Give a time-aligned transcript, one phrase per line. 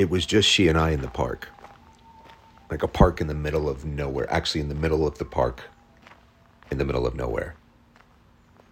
[0.00, 1.50] it was just she and I in the park.
[2.70, 4.32] Like a park in the middle of nowhere.
[4.32, 5.64] Actually, in the middle of the park,
[6.70, 7.54] in the middle of nowhere.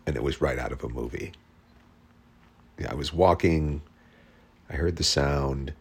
[0.06, 1.32] And it was right out of a movie.
[2.78, 3.82] Yeah, I was walking,
[4.70, 5.74] I heard the sound,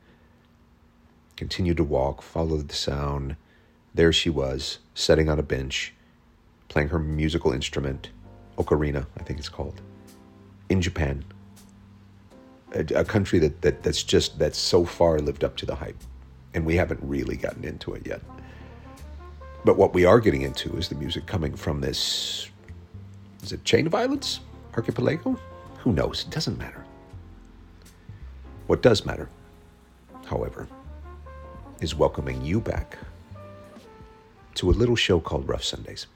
[1.37, 3.37] continued to walk, followed the sound.
[3.93, 5.93] There she was, sitting on a bench,
[6.67, 8.09] playing her musical instrument,
[8.57, 9.79] ocarina, I think it's called,
[10.67, 11.23] in Japan.
[12.73, 15.97] A, a country that, that that's just that's so far lived up to the hype.
[16.53, 18.21] And we haven't really gotten into it yet.
[19.63, 22.49] But what we are getting into is the music coming from this
[23.43, 24.41] is it chain of islands?
[24.75, 25.39] Archipelago?
[25.79, 26.25] Who knows?
[26.25, 26.83] It doesn't matter.
[28.67, 29.29] What does matter,
[30.25, 30.67] however,
[31.79, 32.97] is welcoming you back
[34.55, 36.07] to a little show called Rough Sundays.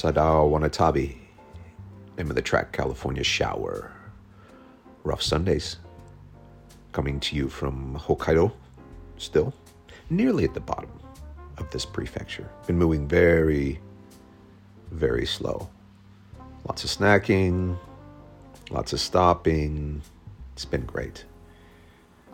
[0.00, 1.14] Sadao Wanatabi.
[2.16, 3.92] Name of the track, California Shower.
[5.04, 5.76] Rough Sundays.
[6.92, 8.50] Coming to you from Hokkaido,
[9.18, 9.52] still.
[10.08, 10.90] Nearly at the bottom
[11.58, 12.48] of this prefecture.
[12.66, 13.78] Been moving very,
[14.90, 15.68] very slow.
[16.66, 17.76] Lots of snacking,
[18.70, 20.00] lots of stopping.
[20.54, 21.26] It's been great.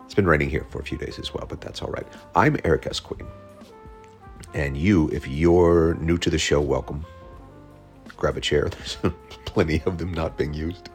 [0.05, 2.07] It's been raining here for a few days as well, but that's all right.
[2.33, 3.01] I'm Eric S.
[3.01, 3.27] Queen.
[4.53, 7.05] And you, if you're new to the show, welcome.
[8.17, 8.69] Grab a chair.
[8.69, 8.97] There's
[9.45, 10.89] plenty of them not being used.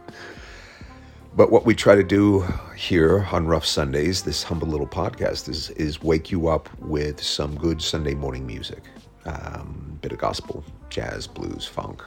[1.35, 2.45] But what we try to do
[2.77, 7.57] here on Rough Sundays, this humble little podcast, is is wake you up with some
[7.57, 8.83] good Sunday morning music,
[9.25, 12.03] um, bit of gospel, jazz, blues, funk,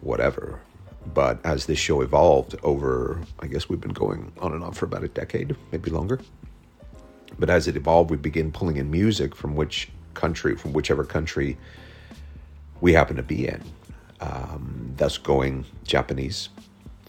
[0.00, 0.58] whatever.
[1.14, 4.86] But as this show evolved over, I guess we've been going on and on for
[4.86, 6.18] about a decade, maybe longer.
[7.38, 11.56] But as it evolved, we began pulling in music from which country, from whichever country
[12.80, 13.62] we happen to be in.
[14.20, 16.48] Um, thus, going Japanese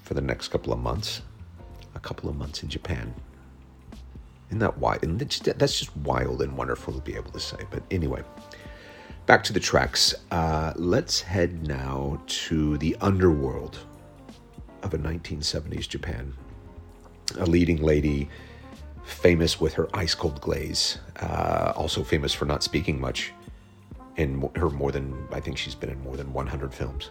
[0.03, 1.21] for the next couple of months,
[1.95, 3.13] a couple of months in Japan.
[4.50, 5.03] Isn't that wild?
[5.03, 7.57] And that's, just wild and wonderful to be able to say.
[7.69, 8.23] But anyway,
[9.27, 10.15] back to the tracks.
[10.31, 13.77] Uh, let's head now to the underworld
[14.81, 16.33] of a 1970s Japan.
[17.38, 18.29] A leading lady,
[19.03, 23.33] famous with her ice cold glaze, uh, also famous for not speaking much
[24.19, 27.10] in her more than, I think she's been in more than 100 films.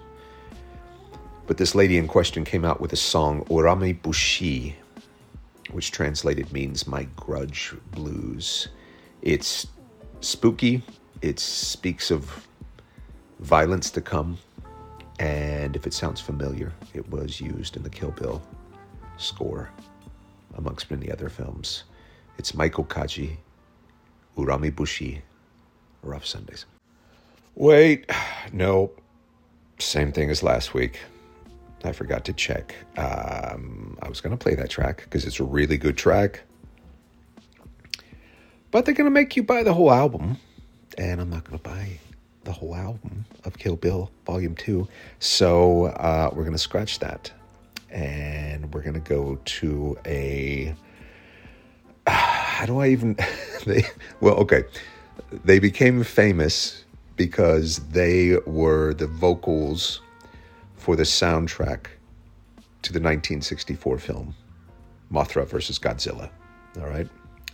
[1.46, 4.76] But this lady in question came out with a song, Urami Bushi,
[5.70, 8.68] which translated means My Grudge Blues.
[9.22, 9.68] It's
[10.20, 10.82] spooky,
[11.22, 12.46] it speaks of
[13.40, 14.36] violence to come,
[15.18, 18.42] and if it sounds familiar, it was used in the Kill Bill
[19.16, 19.70] score,
[20.56, 21.84] amongst many other films.
[22.36, 23.38] It's Meiko Kaji,
[24.36, 25.22] Urami Bushi,
[26.02, 26.66] Rough Sundays.
[27.58, 28.08] Wait,
[28.52, 28.92] no,
[29.80, 31.00] same thing as last week.
[31.82, 32.74] I forgot to check.
[32.96, 36.42] Um, I was going to play that track because it's a really good track.
[38.70, 40.36] But they're going to make you buy the whole album.
[40.96, 41.98] And I'm not going to buy
[42.44, 44.86] the whole album of Kill Bill Volume 2.
[45.18, 47.32] So uh, we're going to scratch that.
[47.90, 50.74] And we're going to go to a.
[52.06, 53.16] How do I even.
[53.66, 53.84] they,
[54.20, 54.62] well, okay.
[55.44, 56.84] They became famous
[57.18, 60.00] because they were the vocals
[60.76, 61.88] for the soundtrack
[62.80, 64.34] to the 1964 film
[65.12, 66.30] Mothra versus Godzilla.
[66.80, 67.08] All right.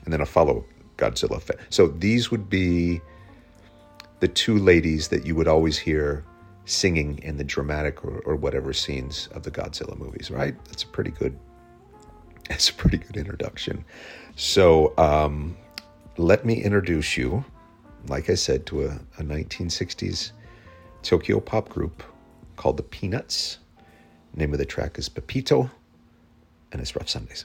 [0.05, 0.65] And then a follow
[0.99, 1.41] Godzilla.
[1.71, 3.01] So these would be
[4.21, 6.25] the two ladies that you would always hear
[6.67, 10.55] singing in the dramatic or, or whatever scenes of the Godzilla movies, right?
[10.67, 11.39] That's a pretty good.
[12.49, 13.85] That's a pretty good introduction.
[14.37, 15.57] So um,
[16.19, 17.43] let me introduce you,
[18.09, 20.33] like I said, to a, a 1960s
[21.03, 22.03] Tokyo pop group
[22.57, 23.59] called the Peanuts.
[24.33, 25.71] The name of the track is Pepito,
[26.73, 27.45] and it's Rough Sundays.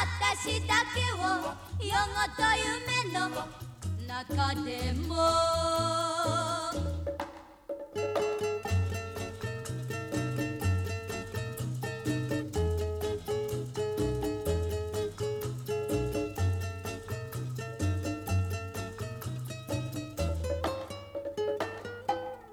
[0.00, 1.26] 私だけを
[1.84, 3.18] 夜ごと夢の
[4.06, 5.16] 中でも。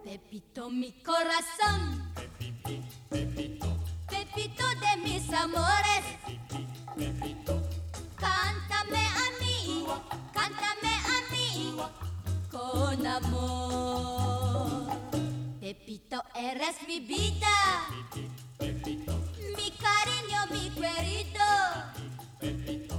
[0.03, 0.69] ペピと
[4.35, 5.84] ピでミサモラ
[12.95, 14.87] con amor.
[15.59, 17.87] Pepito, eres mi vida.
[18.57, 19.13] Pepito.
[19.57, 21.45] Mi cariño, mi querido.
[22.39, 22.95] Pepito.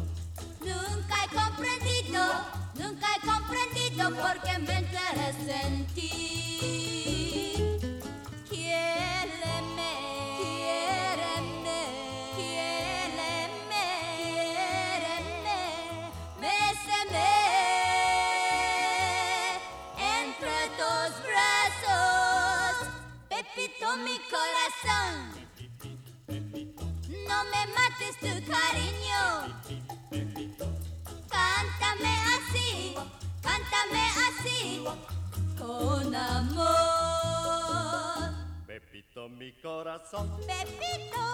[0.61, 2.23] Nunca he comprendido,
[2.75, 6.76] nunca he comprendido por qué me interesa en ti.
[28.47, 29.23] Cariño.
[31.29, 32.95] Cántame así,
[33.43, 34.85] cántame así,
[35.59, 37.47] con amor.
[38.67, 41.25] Pepito mi corazón, Pepito,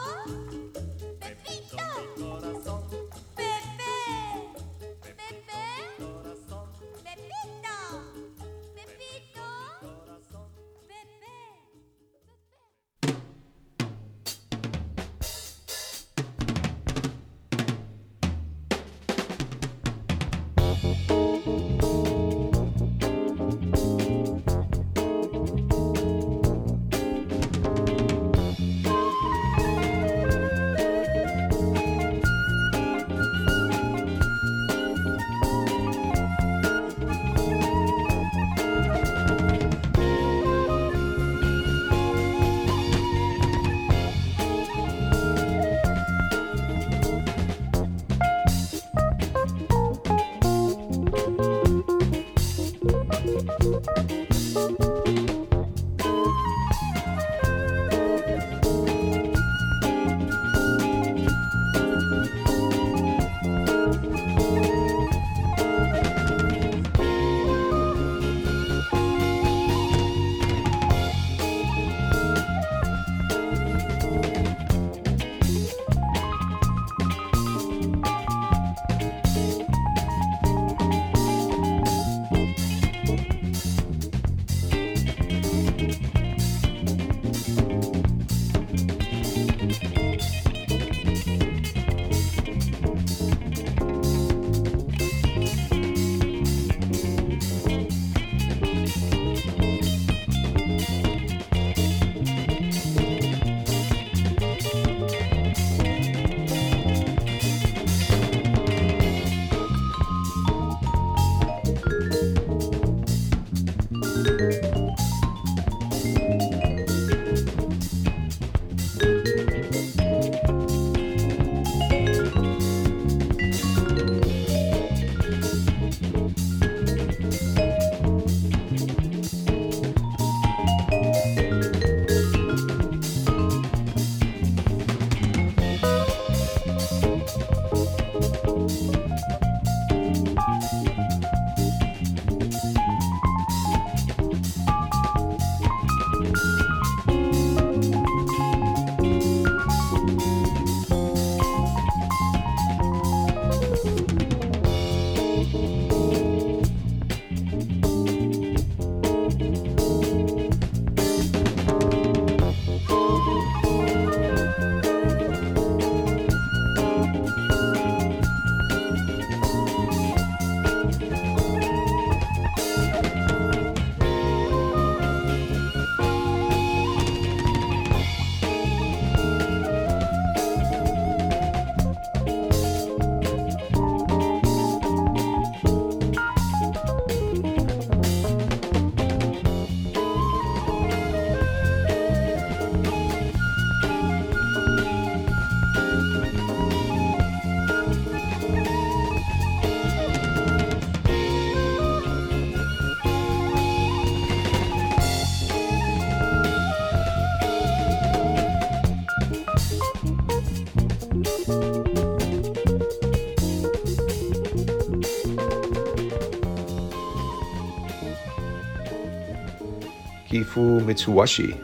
[220.53, 221.57] Kifu Mitsuhashi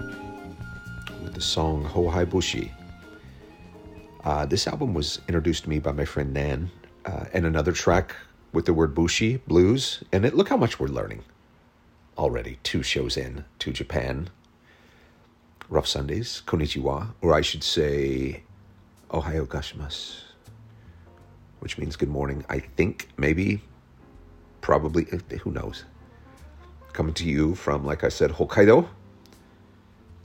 [1.22, 2.72] with the song Hohai Bushi.
[4.24, 6.70] Uh, this album was introduced to me by my friend Nan,
[7.04, 8.16] uh, and another track
[8.54, 10.34] with the word Bushi, blues, and it.
[10.34, 11.22] Look how much we're learning
[12.16, 12.60] already.
[12.62, 14.30] Two shows in to Japan.
[15.68, 18.42] Rough Sundays, Konnichiwa, or I should say
[19.10, 20.14] Ohayo Gashimasu,
[21.60, 22.42] which means good morning.
[22.48, 23.60] I think, maybe,
[24.62, 25.04] probably,
[25.42, 25.84] who knows
[26.92, 28.88] coming to you from, like I said, Hokkaido.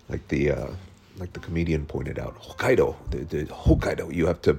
[0.10, 0.68] Like the uh,
[1.18, 4.14] like the comedian pointed out, Hokkaido, the, the Hokkaido.
[4.14, 4.58] You have to.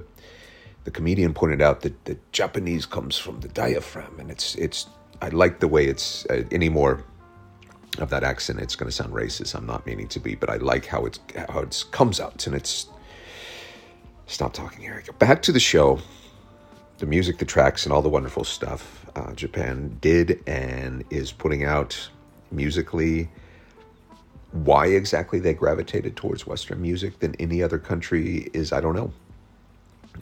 [0.83, 4.87] The comedian pointed out that the Japanese comes from the diaphragm, and it's it's.
[5.21, 7.03] I like the way it's uh, any more
[7.99, 8.59] of that accent.
[8.59, 9.55] It's going to sound racist.
[9.55, 11.19] I'm not meaning to be, but I like how it's
[11.49, 12.87] how it comes out, and it's.
[14.27, 15.03] Stop talking, here.
[15.19, 15.99] Back to the show,
[16.97, 21.63] the music, the tracks, and all the wonderful stuff uh, Japan did and is putting
[21.63, 22.09] out
[22.51, 23.29] musically.
[24.51, 29.13] Why exactly they gravitated towards Western music than any other country is I don't know.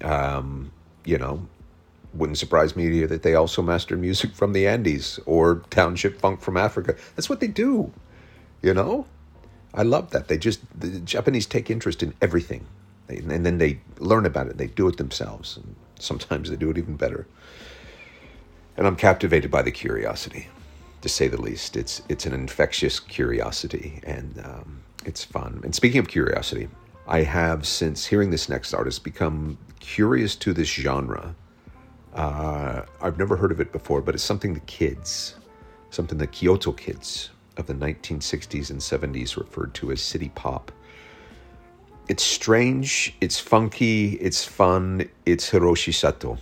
[0.01, 0.71] Um,
[1.06, 1.45] you know,
[2.13, 6.58] wouldn't surprise me that they also master music from the Andes or township funk from
[6.58, 6.95] Africa.
[7.15, 7.91] That's what they do,
[8.62, 9.06] you know?
[9.73, 10.27] I love that.
[10.27, 12.65] They just, the Japanese take interest in everything.
[13.10, 14.58] And then they learn about it.
[14.58, 15.58] They do it themselves.
[15.58, 17.27] And sometimes they do it even better.
[18.77, 20.47] And I'm captivated by the curiosity,
[21.01, 21.77] to say the least.
[21.77, 25.62] It's, it's an infectious curiosity and um, it's fun.
[25.63, 26.69] And speaking of curiosity,
[27.07, 31.36] I have, since hearing this next artist, become curious to this genre
[32.13, 35.36] uh, I've never heard of it before, but it's something the kids,
[35.89, 40.71] something the Kyoto kids of the 1960s and 70s referred to as city pop.
[42.09, 46.38] It's strange, it's funky, it's fun, it's Hiroshi Sato.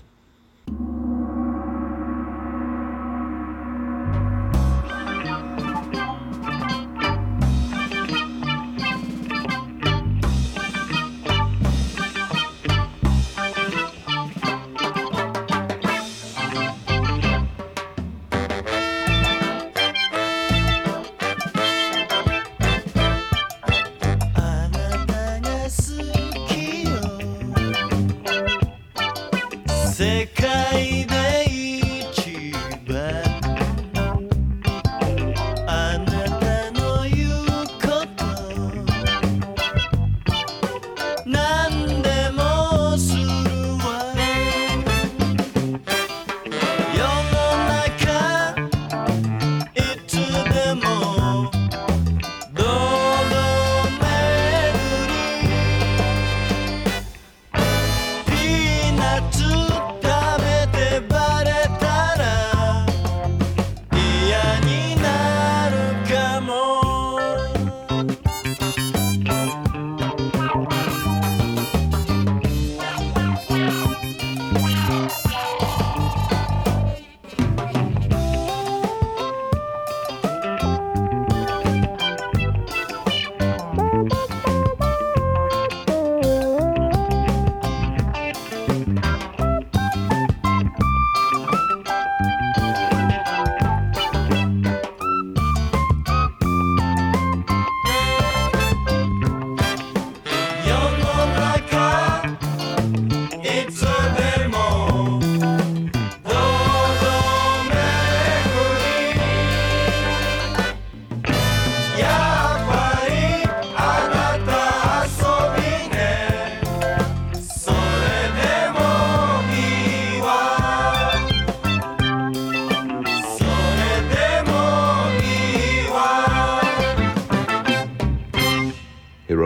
[30.01, 31.30] 世界で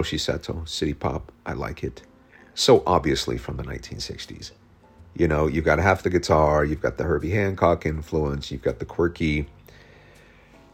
[0.06, 1.32] 'Hiroshi City Pop.
[1.46, 2.04] I like it.
[2.54, 4.52] So obviously from the 1960s.
[5.18, 8.80] You know, you've got half the guitar, you've got the Herbie Hancock influence, you've got
[8.80, 9.48] the quirky.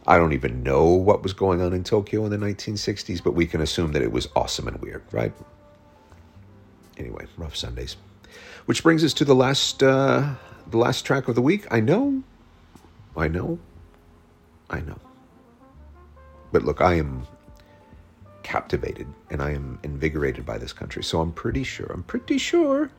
[0.06, 3.46] I don't even know what was going on in Tokyo in the 1960s, but we
[3.46, 5.32] can assume that it was awesome and weird, right?
[6.98, 7.96] Anyway, rough Sundays.
[8.66, 10.34] Which brings us to the last uh,
[10.68, 11.66] the last track of the week.
[11.70, 12.22] I know,
[13.16, 13.58] I know,
[14.70, 14.98] I know.
[16.50, 17.26] But look, I am
[18.42, 21.02] captivated and I am invigorated by this country.
[21.02, 22.90] So I'm pretty sure, I'm pretty sure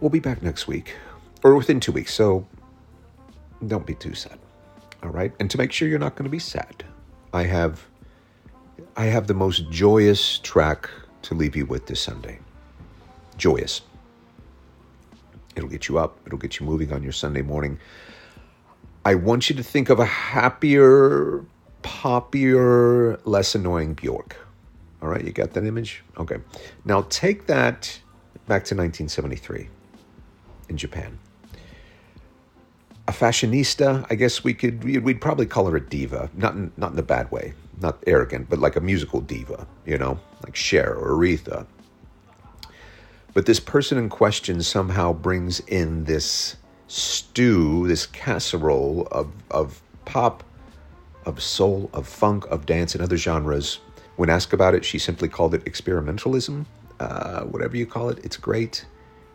[0.00, 0.94] we'll be back next week
[1.42, 2.14] or within two weeks.
[2.14, 2.46] So
[3.66, 4.38] don't be too sad.
[5.02, 5.32] All right.
[5.38, 6.84] And to make sure you're not going to be sad,
[7.32, 7.86] I have
[8.96, 10.88] I have the most joyous track
[11.22, 12.38] to leave you with this Sunday.
[13.36, 13.82] Joyous.
[15.56, 17.78] It'll get you up, it'll get you moving on your Sunday morning.
[19.04, 21.44] I want you to think of a happier,
[21.84, 24.36] poppier, less annoying Bjork.
[25.00, 26.02] All right, you got that image?
[26.18, 26.38] Okay.
[26.84, 28.00] Now take that
[28.46, 29.68] back to 1973
[30.68, 31.18] in Japan.
[33.06, 36.92] A fashionista, I guess we could, we'd probably call her a diva, not in, not
[36.92, 40.94] in a bad way, not arrogant, but like a musical diva, you know, like Cher
[40.94, 41.66] or Aretha.
[43.34, 46.56] But this person in question somehow brings in this
[46.88, 50.44] stew, this casserole of, of pop,
[51.26, 53.80] of soul, of funk, of dance, and other genres.
[54.16, 56.66] When asked about it, she simply called it experimentalism.
[57.00, 58.86] Uh, whatever you call it, it's great.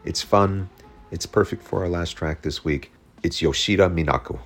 [0.05, 0.69] It's fun.
[1.11, 2.91] It's perfect for our last track this week.
[3.23, 4.39] It's Yoshida Minako.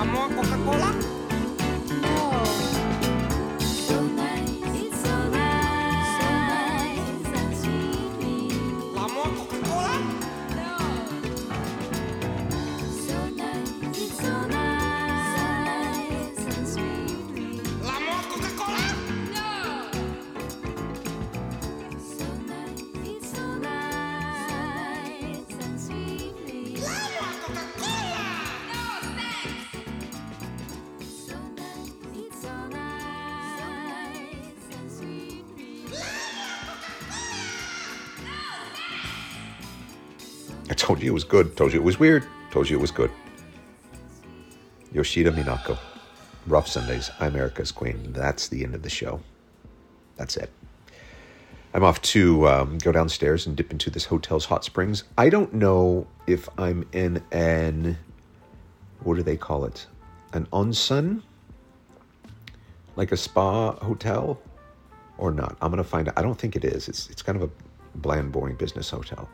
[0.00, 1.09] ¿Vamos a Coca-Cola?
[41.10, 41.56] You it was good.
[41.56, 42.24] Told you it was weird.
[42.52, 43.10] Told you it was good.
[44.92, 45.76] Yoshida Minako.
[46.46, 47.10] Rough Sundays.
[47.18, 48.12] I'm Erica's Queen.
[48.12, 49.20] That's the end of the show.
[50.16, 50.50] That's it.
[51.74, 55.02] I'm off to um, go downstairs and dip into this hotel's hot springs.
[55.18, 57.98] I don't know if I'm in an,
[59.00, 59.86] what do they call it?
[60.32, 61.22] An onsen?
[62.94, 64.40] Like a spa hotel
[65.18, 65.56] or not?
[65.60, 66.14] I'm going to find out.
[66.16, 66.88] I don't think it is.
[66.88, 67.50] It's, it's kind of a
[67.96, 69.28] bland, boring business hotel.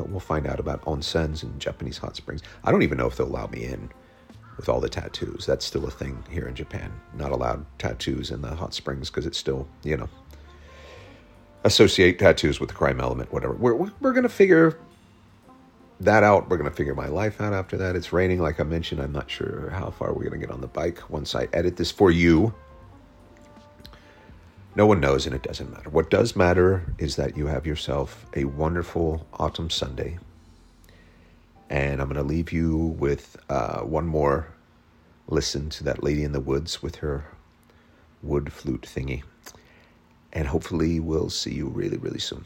[0.00, 2.40] But we'll find out about onsens and Japanese hot springs.
[2.64, 3.90] I don't even know if they'll allow me in
[4.56, 5.44] with all the tattoos.
[5.44, 6.90] That's still a thing here in Japan.
[7.14, 10.08] Not allowed tattoos in the hot springs because it's still, you know,
[11.64, 13.52] associate tattoos with the crime element, whatever.
[13.52, 14.78] We're, we're going to figure
[16.00, 16.48] that out.
[16.48, 17.94] We're going to figure my life out after that.
[17.94, 19.02] It's raining, like I mentioned.
[19.02, 21.76] I'm not sure how far we're going to get on the bike once I edit
[21.76, 22.54] this for you.
[24.76, 25.90] No one knows, and it doesn't matter.
[25.90, 30.18] What does matter is that you have yourself a wonderful autumn Sunday.
[31.68, 34.46] And I'm going to leave you with uh, one more
[35.26, 37.24] listen to that lady in the woods with her
[38.22, 39.22] wood flute thingy.
[40.32, 42.44] And hopefully, we'll see you really, really soon.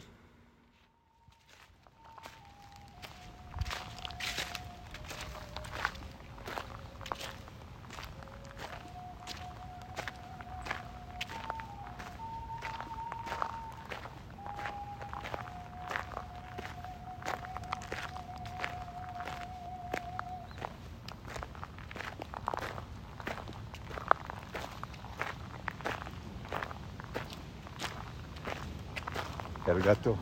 [29.84, 30.16] ありがとう。